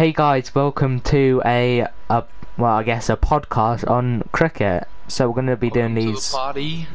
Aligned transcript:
Hey 0.00 0.12
guys, 0.12 0.54
welcome 0.54 1.00
to 1.12 1.42
a, 1.44 1.86
a 2.08 2.24
well, 2.56 2.72
I 2.76 2.82
guess 2.84 3.10
a 3.10 3.18
podcast 3.18 3.86
on 3.86 4.22
cricket. 4.32 4.88
So 5.08 5.28
we're 5.28 5.34
gonna 5.34 5.58
be 5.58 5.68
doing 5.68 5.94
Welcome 5.94 5.96
to 5.96 6.12
the 6.12 6.12
these. 6.16 6.32
party. 6.32 6.86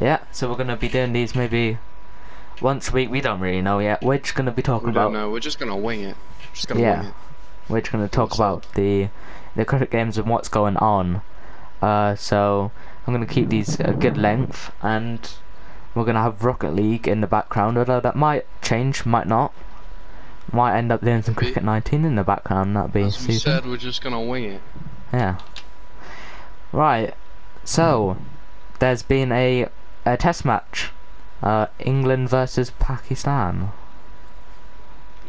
Yeah, 0.00 0.18
so 0.32 0.50
we're 0.50 0.56
gonna 0.56 0.74
be 0.76 0.88
doing 0.88 1.12
these 1.12 1.36
maybe 1.36 1.78
once 2.60 2.88
a 2.90 2.94
week. 2.94 3.12
We 3.12 3.20
don't 3.20 3.38
really 3.38 3.62
know 3.62 3.78
yet. 3.78 4.02
We're 4.02 4.18
just 4.18 4.34
gonna 4.34 4.50
be 4.50 4.60
talking 4.60 4.86
We 4.88 4.90
about. 4.90 5.04
don't 5.04 5.12
know. 5.12 5.30
We're 5.30 5.38
just 5.38 5.60
gonna 5.60 5.76
wing 5.76 6.00
it. 6.00 6.16
Just 6.52 6.66
gonna 6.66 6.80
Yeah. 6.80 6.98
wing 7.02 7.08
it. 7.10 7.14
We're 7.68 7.80
just 7.80 7.92
gonna 7.92 8.08
talk 8.08 8.34
So- 8.34 8.42
about 8.42 8.66
the 8.74 9.10
the 9.54 9.64
cricket 9.64 9.92
games 9.92 10.18
and 10.18 10.26
what's 10.26 10.48
going 10.48 10.76
on. 10.78 11.22
Uh, 11.80 12.16
so 12.16 12.72
I'm 13.06 13.14
gonna 13.14 13.24
keep 13.24 13.50
these 13.50 13.78
a 13.78 13.92
good 13.92 14.16
length, 14.18 14.72
and 14.82 15.30
we're 15.94 16.04
gonna 16.04 16.22
have 16.22 16.42
Rocket 16.42 16.74
League 16.74 17.06
in 17.06 17.20
the 17.20 17.28
background. 17.28 17.78
Although 17.78 18.00
that 18.00 18.16
might 18.16 18.46
change, 18.62 19.06
might 19.06 19.28
not. 19.28 19.52
Might 20.52 20.76
end 20.76 20.92
up 20.92 21.00
doing 21.02 21.22
some 21.22 21.34
Cricket 21.34 21.64
19 21.64 22.04
in 22.04 22.14
the 22.16 22.22
background. 22.24 22.76
That'd 22.76 22.92
be 22.92 23.02
As 23.02 23.26
we 23.26 23.34
super. 23.34 23.62
said, 23.62 23.66
we're 23.66 23.76
just 23.78 24.02
gonna 24.02 24.20
wing 24.20 24.44
it. 24.44 24.60
Yeah. 25.12 25.38
Right. 26.72 27.14
So, 27.64 28.16
there's 28.78 29.02
been 29.02 29.32
a 29.32 29.68
a 30.04 30.16
test 30.16 30.44
match. 30.44 30.90
Uh, 31.42 31.66
England 31.78 32.28
versus 32.28 32.70
Pakistan. 32.78 33.72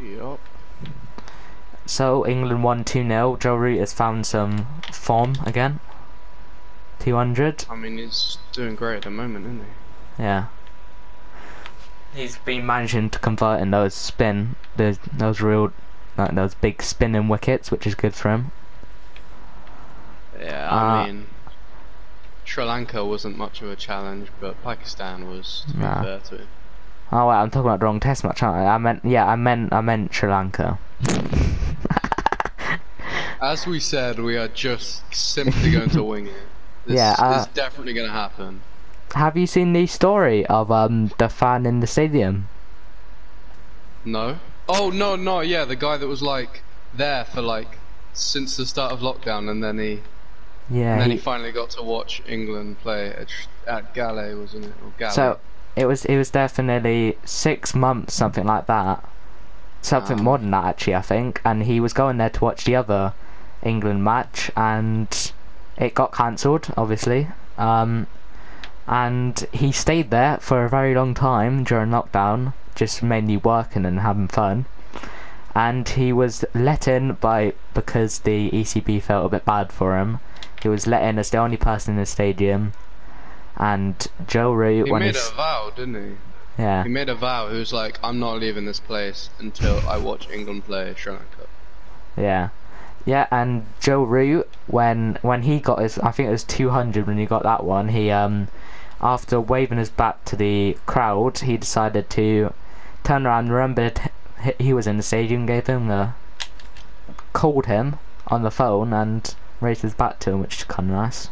Yup. 0.02 0.40
So 1.86 2.26
England 2.26 2.64
won 2.64 2.84
2-0. 2.84 3.40
Joe 3.40 3.56
Root 3.56 3.80
has 3.80 3.94
found 3.94 4.26
some 4.26 4.68
form 4.92 5.36
again. 5.46 5.80
200. 7.00 7.66
I 7.70 7.76
mean, 7.76 7.98
he's 7.98 8.38
doing 8.52 8.76
great 8.76 8.98
at 8.98 9.02
the 9.04 9.10
moment, 9.10 9.46
isn't 9.46 9.60
he? 9.60 10.24
Yeah. 10.24 10.46
He's 12.16 12.38
been 12.38 12.66
managing 12.66 13.10
to 13.12 13.20
convert 13.20 13.60
in 13.62 13.72
those 13.72 13.94
spin, 13.94 14.56
those 14.76 15.00
those 15.12 15.42
real, 15.42 15.72
like 16.18 16.36
those 16.36 16.54
big 16.54 16.82
spinning 16.84 17.28
wickets, 17.28 17.72
which 17.72 17.88
is 17.88 17.96
good 17.96 18.14
for 18.14 18.30
him. 18.32 18.52
Yeah. 20.40 20.70
Uh, 20.70 20.76
I 20.76 21.06
mean, 21.08 21.28
Sri 22.46 22.64
Lanka 22.64 23.04
wasn't 23.06 23.38
much 23.38 23.62
of 23.62 23.70
a 23.70 23.76
challenge, 23.76 24.30
but 24.40 24.62
Pakistan 24.64 25.28
was. 25.30 25.64
To 25.68 25.74
be 25.74 25.80
Nah. 25.80 26.04
fair 26.04 26.20
to 26.20 26.38
him. 26.38 26.48
Oh 27.12 27.28
wait, 27.30 27.36
I'm 27.36 27.50
talking 27.52 27.68
about 27.68 27.80
the 27.80 27.86
wrong 27.86 28.00
test 28.00 28.24
match, 28.24 28.42
aren't 28.42 28.58
I? 28.66 28.74
I 28.74 28.78
meant, 28.80 29.06
yeah, 29.06 29.28
I 29.28 29.36
meant, 29.36 29.72
I 29.72 29.82
meant 29.82 30.14
Sri 30.14 30.30
Lanka. 30.30 30.80
As 33.42 33.68
we 33.68 33.80
said, 33.80 34.20
we 34.20 34.38
are 34.38 34.48
just 34.48 35.14
simply 35.14 35.72
going 35.72 35.90
to 35.92 36.04
wing 36.04 36.28
it. 36.28 36.34
This 36.86 36.98
Yeah, 36.98 37.16
uh, 37.18 37.40
is 37.40 37.48
definitely 37.54 37.94
gonna 37.94 38.12
happen. 38.12 38.62
Have 39.14 39.38
you 39.38 39.46
seen 39.48 39.74
the 39.74 39.86
story 39.88 40.46
of 40.48 40.72
um 40.72 41.12
the 41.18 41.30
fan 41.30 41.66
in 41.66 41.80
the 41.80 41.88
stadium? 41.88 42.48
No. 44.06 44.38
Oh 44.68 44.90
no, 44.90 45.16
no, 45.16 45.42
yeah, 45.42 45.66
the 45.66 45.76
guy 45.76 45.98
that 45.98 46.08
was 46.08 46.22
like 46.22 46.62
there 46.94 47.26
for 47.26 47.42
like 47.42 47.78
since 48.14 48.58
the 48.58 48.66
start 48.66 48.92
of 48.92 49.00
lockdown, 49.00 49.50
and 49.50 49.64
then 49.64 49.78
he 49.80 50.02
Yeah. 50.70 50.94
And 50.94 51.02
then 51.02 51.10
he- 51.12 51.16
he 51.18 51.22
finally 51.22 51.52
got 51.52 51.72
to 51.72 51.84
watch 51.84 52.22
England 52.28 52.80
play 52.82 53.08
at, 53.10 53.28
at 53.68 53.94
Galle, 53.94 54.38
wasn't 54.40 54.66
it? 54.66 54.74
Or 54.84 54.92
Galle. 54.98 55.12
so 55.12 55.40
it 55.76 55.86
was 55.86 56.06
it 56.06 56.18
was 56.18 56.32
there 56.32 56.48
for 56.48 56.62
nearly 56.64 57.18
six 57.26 57.74
months, 57.76 58.14
something 58.14 58.46
like 58.46 58.68
that. 58.68 59.04
Something 59.82 60.18
Wow. 60.20 60.24
more 60.24 60.38
than 60.38 60.52
that, 60.52 60.64
actually, 60.66 60.96
I 60.96 61.02
think. 61.02 61.42
And 61.44 61.64
he 61.64 61.80
was 61.82 61.92
going 61.92 62.18
there 62.18 62.30
to 62.30 62.40
watch 62.44 62.64
the 62.64 62.76
other 62.78 63.14
England 63.64 64.04
match, 64.04 64.50
and 64.56 65.32
it 65.78 65.94
got 65.94 66.14
cancelled, 66.14 66.68
obviously. 66.78 67.28
Um, 67.58 68.08
and 68.88 69.40
he 69.52 69.72
stayed 69.72 70.10
there 70.10 70.38
for 70.38 70.66
a 70.66 70.70
very 70.70 70.94
long 70.94 71.14
time 71.14 71.64
during 71.64 71.90
lockdown, 71.90 72.54
just 72.76 73.02
mainly 73.04 73.38
working 73.38 73.86
and 73.86 74.00
having 74.02 74.28
fun. 74.28 74.66
And 75.56 75.88
he 75.88 76.12
was 76.12 76.44
let 76.54 76.88
in 76.88 77.14
by 77.14 77.54
because 77.74 78.20
the 78.20 78.50
ECB 78.52 79.02
felt 79.02 79.26
a 79.28 79.30
bit 79.30 79.46
bad 79.46 79.72
for 79.72 79.98
him. 79.98 80.20
He 80.62 80.68
was 80.70 80.88
let 80.88 81.04
in 81.04 81.20
as 81.20 81.30
the 81.30 81.38
only 81.38 81.58
person 81.58 81.94
in 81.94 82.00
the 82.00 82.06
stadium. 82.06 82.74
And 83.58 84.08
Joe 84.28 84.52
Root, 84.54 84.88
he 84.88 84.92
when 84.92 85.02
made 85.02 85.16
a 85.16 85.36
vow, 85.36 85.72
didn't 85.76 85.96
he? 85.96 86.18
yeah, 86.58 86.84
He 86.84 86.90
made 86.90 87.10
a 87.10 87.16
vow. 87.16 87.50
He 87.50 87.58
was 87.60 87.72
like, 87.72 88.00
"I'm 88.04 88.20
not 88.20 88.40
leaving 88.40 88.66
this 88.66 88.80
place 88.80 89.30
until 89.40 89.88
I 89.88 89.98
watch 89.98 90.28
England 90.30 90.66
play 90.66 90.94
Sri 90.98 91.12
Lanka." 91.14 91.48
Yeah, 92.18 92.50
yeah, 93.06 93.28
and 93.32 93.66
Joe 93.80 94.04
Root 94.04 94.50
when 94.68 95.18
when 95.22 95.44
he 95.44 95.60
got 95.60 95.80
his, 95.80 95.98
I 96.00 96.12
think 96.12 96.28
it 96.28 96.32
was 96.32 96.44
200 96.44 97.08
when 97.08 97.18
he 97.18 97.26
got 97.26 97.44
that 97.44 97.64
one. 97.64 97.90
He 97.90 98.12
um, 98.12 98.48
after 99.02 99.40
waving 99.40 99.78
his 99.78 99.90
bat 99.90 100.26
to 100.28 100.36
the 100.38 100.78
crowd, 100.86 101.40
he 101.40 101.58
decided 101.58 102.10
to 102.12 102.54
turn 103.04 103.28
around, 103.28 103.52
remembered 103.52 104.00
he 104.58 104.74
was 104.74 104.88
in 104.88 104.98
the 104.98 105.04
stadium, 105.04 105.46
gave 105.46 105.68
him 105.68 105.88
the, 105.88 106.12
called 107.34 107.66
him 107.66 108.00
on 108.28 108.44
the 108.44 108.52
phone 108.52 108.94
and 108.94 109.36
raised 109.60 109.82
his 109.82 109.94
bat 109.94 110.20
to 110.22 110.32
him, 110.32 110.40
which 110.40 110.60
is 110.60 110.64
kind 110.64 110.90
of 110.90 110.96
nice. 110.96 111.30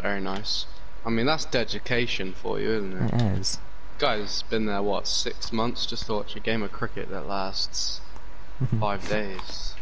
Very 0.00 0.20
nice. 0.20 0.66
I 1.04 1.10
mean, 1.10 1.26
that's 1.26 1.44
dedication 1.44 2.32
for 2.32 2.60
you, 2.60 2.70
isn't 2.70 2.92
it? 2.92 3.14
It 3.14 3.22
is. 3.38 3.58
Guy's 3.98 4.42
been 4.42 4.66
there 4.66 4.82
what 4.82 5.06
six 5.06 5.52
months 5.52 5.86
just 5.86 6.06
to 6.06 6.14
watch 6.14 6.34
a 6.36 6.40
game 6.40 6.62
of 6.62 6.72
cricket 6.72 7.10
that 7.10 7.26
lasts 7.26 8.00
five 8.80 9.08
days. 9.08 9.73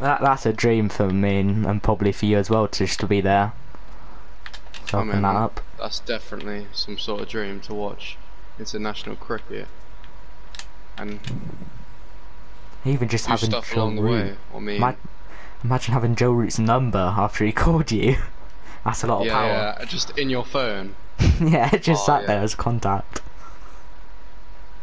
That 0.00 0.20
that's 0.20 0.44
a 0.46 0.52
dream 0.52 0.88
for 0.88 1.08
me 1.10 1.38
and, 1.40 1.66
and 1.66 1.82
probably 1.82 2.12
for 2.12 2.26
you 2.26 2.36
as 2.38 2.50
well, 2.50 2.68
to, 2.68 2.86
just 2.86 3.00
to 3.00 3.06
be 3.06 3.20
there. 3.20 3.52
So 4.90 4.98
I 5.00 5.04
mean, 5.04 5.22
that 5.22 5.36
up. 5.36 5.60
That's 5.78 6.00
definitely 6.00 6.66
some 6.72 6.98
sort 6.98 7.20
of 7.22 7.28
dream 7.28 7.60
to 7.62 7.74
watch 7.74 8.16
international 8.58 9.16
cricket. 9.16 9.68
And 10.98 11.20
Even 12.84 13.08
just 13.08 13.26
having 13.26 13.50
stuff 13.50 13.70
Joe 13.72 13.80
along 13.82 13.96
the 13.96 14.02
Root. 14.02 14.10
way. 14.30 14.36
I 14.54 14.58
mean, 14.60 14.80
Ma- 14.80 14.94
Imagine 15.64 15.94
having 15.94 16.14
Joe 16.14 16.30
Root's 16.32 16.58
number 16.58 16.98
after 17.16 17.44
he 17.44 17.52
called 17.64 17.90
you. 17.90 18.16
That's 18.84 19.02
a 19.02 19.06
lot 19.08 19.20
of 19.22 19.26
yeah, 19.26 19.32
power. 19.32 19.76
yeah, 19.80 19.84
just 19.86 20.16
in 20.18 20.30
your 20.30 20.44
phone. 20.44 20.94
Yeah, 21.40 21.70
just 21.76 22.02
Oh, 22.02 22.06
sat 22.06 22.20
yeah. 22.22 22.26
there 22.28 22.42
as 22.42 22.54
contact. 22.54 23.20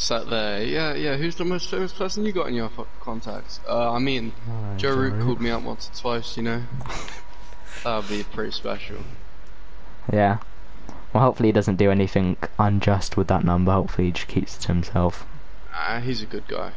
Sat 0.04 0.30
there, 0.30 0.62
yeah, 0.64 0.94
yeah. 0.96 1.16
Who's 1.16 1.36
the 1.36 1.46
most 1.46 1.70
famous 1.70 1.94
person 1.94 2.26
you 2.26 2.34
got 2.34 2.48
in 2.50 2.56
your 2.56 2.70
contacts? 3.00 3.62
Uh, 3.66 3.94
I 3.94 4.00
mean, 4.00 4.34
Oh, 4.50 4.76
Joe 4.78 4.94
Root 4.96 5.24
called 5.24 5.40
me 5.40 5.50
up 5.50 5.62
once 5.64 5.90
or 5.90 5.96
twice, 5.98 6.36
you 6.36 6.44
know. 6.44 6.62
that 7.86 7.98
would 8.00 8.10
be 8.10 8.24
pretty 8.24 8.52
special. 8.52 8.98
Yeah. 10.12 10.40
Well, 11.14 11.24
hopefully 11.24 11.48
he 11.50 11.54
doesn't 11.54 11.78
do 11.78 11.90
anything 11.90 12.36
unjust 12.60 13.16
with 13.16 13.28
that 13.30 13.46
number. 13.46 13.72
Hopefully 13.72 14.08
he 14.08 14.12
just 14.12 14.28
keeps 14.28 14.58
it 14.58 14.62
to 14.64 14.68
himself. 14.74 15.26
Ah, 15.74 16.02
he's 16.04 16.22
a 16.22 16.26
good 16.26 16.48
guy. 16.50 16.72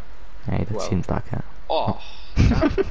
Yeah, 0.46 0.58
that 0.58 0.70
Well. 0.70 0.88
seems 0.88 1.08
like 1.10 1.24
it. 1.32 1.42
Oh, 1.68 2.00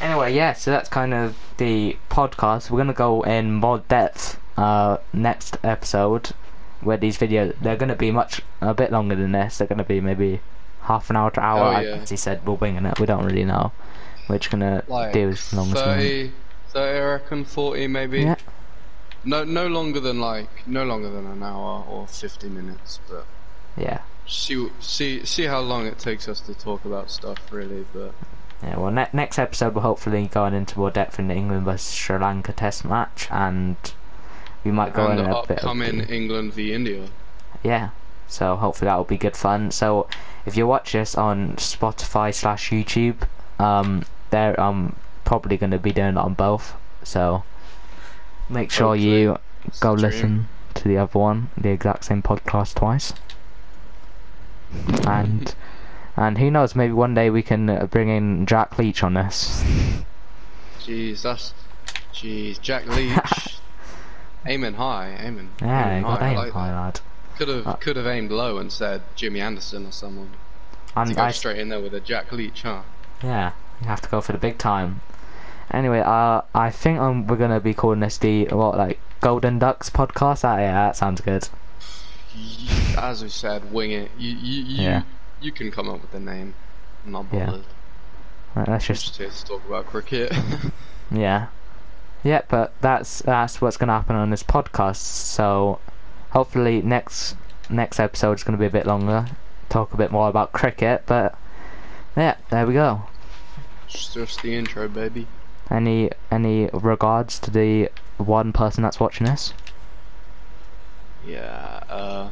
Anyway, 0.00 0.34
yeah, 0.34 0.52
so 0.54 0.70
that's 0.72 0.88
kind 0.88 1.14
of 1.14 1.36
the 1.58 1.96
podcast. 2.10 2.70
We're 2.70 2.78
gonna 2.78 2.92
go 2.92 3.22
in 3.22 3.54
more 3.54 3.78
depth 3.88 4.38
uh, 4.56 4.98
next 5.12 5.56
episode, 5.62 6.30
where 6.80 6.96
these 6.96 7.18
videos 7.18 7.54
they're 7.60 7.76
gonna 7.76 7.96
be 7.96 8.10
much 8.10 8.42
a 8.60 8.74
bit 8.74 8.92
longer 8.92 9.14
than 9.16 9.32
this. 9.32 9.58
They're 9.58 9.66
gonna 9.66 9.84
be 9.84 10.00
maybe 10.00 10.40
half 10.82 11.10
an 11.10 11.16
hour 11.16 11.30
to 11.32 11.40
hour. 11.40 11.74
Oh, 11.76 11.80
yeah. 11.80 11.96
As 11.96 12.10
he 12.10 12.16
said, 12.16 12.46
we're 12.46 12.54
winging 12.54 12.86
it. 12.86 12.98
We 13.00 13.06
don't 13.06 13.24
really 13.24 13.44
know. 13.44 13.72
We're 14.28 14.38
just 14.38 14.50
gonna 14.50 14.82
like 14.88 15.12
do 15.12 15.28
as 15.30 15.52
long 15.52 15.68
as 15.68 15.74
we 15.74 15.80
30, 15.80 16.32
30, 16.70 16.98
I 16.98 17.04
reckon, 17.04 17.44
40 17.44 17.86
maybe. 17.88 18.20
Yeah. 18.22 18.34
No, 19.24 19.42
no 19.44 19.66
longer 19.66 19.98
than 20.00 20.20
like, 20.20 20.48
no 20.66 20.84
longer 20.84 21.10
than 21.10 21.26
an 21.26 21.42
hour 21.42 21.84
or 21.88 22.06
50 22.06 22.48
minutes, 22.48 23.00
but 23.08 23.26
Yeah. 23.76 24.00
see, 24.26 24.68
see, 24.80 25.24
see 25.24 25.44
how 25.44 25.60
long 25.60 25.86
it 25.86 25.98
takes 25.98 26.28
us 26.28 26.40
to 26.42 26.54
talk 26.54 26.84
about 26.84 27.10
stuff, 27.10 27.38
really. 27.50 27.84
But 27.92 28.12
Yeah, 28.62 28.78
well, 28.78 28.92
ne- 28.92 29.08
next 29.12 29.38
episode 29.38 29.74
we're 29.74 29.82
hopefully 29.82 30.28
going 30.28 30.54
into 30.54 30.78
more 30.78 30.90
depth 30.90 31.18
in 31.18 31.26
the 31.28 31.34
England 31.34 31.64
versus 31.64 31.92
Sri 31.92 32.18
Lanka 32.18 32.52
Test 32.52 32.84
match, 32.84 33.26
and 33.30 33.76
we 34.66 34.72
might 34.72 34.92
go 34.92 35.06
and 35.06 35.20
in 35.20 35.26
a 35.26 35.46
bit. 35.46 35.58
Upcoming 35.58 36.00
England 36.00 36.52
v 36.52 36.72
India. 36.74 37.08
yeah, 37.62 37.90
so 38.26 38.56
hopefully 38.56 38.86
that 38.88 38.96
will 38.96 39.04
be 39.04 39.16
good 39.16 39.36
fun. 39.36 39.70
So 39.70 40.08
if 40.44 40.56
you 40.56 40.66
watch 40.66 40.92
this 40.92 41.14
on 41.14 41.54
Spotify 41.56 42.34
slash 42.34 42.70
YouTube, 42.70 43.28
um, 43.58 44.04
there 44.30 44.58
I'm 44.60 44.96
probably 45.24 45.56
going 45.56 45.70
to 45.70 45.78
be 45.78 45.92
doing 45.92 46.16
it 46.16 46.18
on 46.18 46.34
both. 46.34 46.74
So 47.04 47.44
make 48.48 48.70
sure 48.70 48.96
you 48.96 49.38
go 49.80 49.96
Stream. 49.96 50.10
listen 50.10 50.48
to 50.74 50.88
the 50.88 50.98
other 50.98 51.18
one, 51.18 51.50
the 51.56 51.70
exact 51.70 52.04
same 52.04 52.22
podcast 52.22 52.74
twice, 52.74 53.12
and. 55.06 55.54
And 56.18 56.38
who 56.38 56.50
knows, 56.50 56.74
maybe 56.74 56.94
one 56.94 57.12
day 57.12 57.28
we 57.28 57.42
can 57.42 57.68
uh, 57.68 57.84
bring 57.84 58.08
in 58.08 58.46
Jack 58.46 58.78
Leach 58.78 59.02
on 59.02 59.12
this. 59.12 59.62
Jeez, 60.80 61.20
that's, 61.20 61.52
jeez, 62.14 62.58
Jack 62.58 62.86
Leach, 62.86 63.18
aiming 64.46 64.74
high, 64.74 65.16
aiming. 65.20 65.50
Yeah, 65.60 65.90
aiming 65.90 66.02
got 66.04 66.20
high, 66.20 66.30
aim 66.30 66.36
like 66.36 66.52
high, 66.52 66.72
lad. 66.72 67.00
Could 67.38 67.48
have, 67.48 67.66
Uh, 67.66 67.74
could 67.74 67.96
have 67.96 68.06
aimed 68.06 68.30
low 68.30 68.58
and 68.58 68.72
said 68.72 69.02
Jimmy 69.14 69.40
Anderson 69.40 69.86
or 69.86 69.92
someone. 69.92 70.30
To 70.94 71.00
And 71.00 71.14
go 71.16 71.22
I, 71.22 71.30
straight 71.32 71.58
in 71.58 71.68
there 71.68 71.80
with 71.80 71.92
a 71.94 72.00
Jack 72.00 72.32
Leach, 72.32 72.62
huh? 72.62 72.82
yeah, 73.22 73.52
you 73.82 73.88
have 73.88 74.00
to 74.02 74.08
go 74.08 74.20
for 74.20 74.32
the 74.32 74.38
big 74.38 74.56
time. 74.58 75.00
Anyway, 75.70 76.00
uh, 76.00 76.40
I 76.54 76.70
think 76.70 76.98
um, 77.00 77.26
we're 77.26 77.36
gonna 77.36 77.60
be 77.60 77.74
calling 77.74 78.00
this 78.00 78.16
the 78.18 78.46
what 78.46 78.78
like 78.78 78.98
Golden 79.20 79.58
Ducks 79.58 79.90
podcast. 79.90 80.44
Ah, 80.44 80.56
yeah, 80.58 80.72
that 80.72 80.96
sounds 80.96 81.20
good. 81.20 81.48
As 82.96 83.22
we 83.22 83.28
said, 83.28 83.72
wing 83.72 83.90
it. 83.92 84.10
You, 84.18 84.30
you, 84.36 84.62
you, 84.62 84.82
Yeah. 84.84 85.02
you 85.40 85.52
can 85.52 85.70
come 85.70 85.88
up 85.88 86.00
with 86.02 86.12
the 86.12 86.20
name. 86.20 86.54
I'm 87.04 87.12
not 87.12 87.26
Yeah. 87.32 87.46
bothered. 87.46 87.64
Right, 88.54 88.68
let's 88.68 88.86
just 88.86 89.16
just 89.18 89.46
to 89.46 89.52
talk 89.52 89.66
about 89.66 89.86
cricket. 89.86 90.32
Yeah. 91.10 91.46
Yeah, 92.22 92.42
but 92.48 92.72
that's 92.80 93.20
that's 93.20 93.60
what's 93.60 93.76
gonna 93.76 93.92
happen 93.92 94.16
on 94.16 94.30
this 94.30 94.42
podcast. 94.42 94.96
So 94.96 95.78
hopefully 96.30 96.82
next 96.82 97.36
next 97.70 98.00
episode 98.00 98.32
is 98.32 98.44
gonna 98.44 98.58
be 98.58 98.66
a 98.66 98.70
bit 98.70 98.86
longer. 98.86 99.26
Talk 99.68 99.92
a 99.92 99.96
bit 99.96 100.10
more 100.10 100.28
about 100.28 100.52
cricket, 100.52 101.02
but 101.06 101.36
yeah, 102.16 102.36
there 102.50 102.66
we 102.66 102.74
go. 102.74 103.02
just, 103.88 104.14
just 104.14 104.42
the 104.42 104.54
intro, 104.54 104.88
baby. 104.88 105.26
Any 105.70 106.10
any 106.30 106.70
regards 106.72 107.38
to 107.40 107.50
the 107.50 107.90
one 108.18 108.52
person 108.52 108.82
that's 108.82 109.00
watching 109.00 109.26
this? 109.26 109.52
Yeah. 111.26 111.82
Uh. 111.88 112.28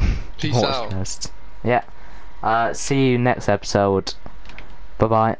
Peace 0.38 0.56
out. 0.56 1.30
Yeah. 1.64 1.82
Uh 2.42 2.72
see 2.72 3.10
you 3.10 3.18
next 3.18 3.48
episode. 3.48 4.14
Bye 4.98 5.06
bye. 5.06 5.36